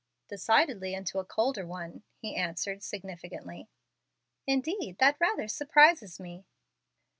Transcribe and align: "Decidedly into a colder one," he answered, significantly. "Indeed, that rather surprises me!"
"Decidedly 0.29 0.95
into 0.95 1.19
a 1.19 1.23
colder 1.23 1.63
one," 1.63 2.01
he 2.17 2.35
answered, 2.35 2.81
significantly. 2.81 3.69
"Indeed, 4.47 4.97
that 4.97 5.19
rather 5.19 5.47
surprises 5.47 6.19
me!" 6.19 6.47